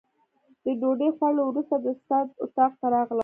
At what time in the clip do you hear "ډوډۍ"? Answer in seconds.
0.79-1.09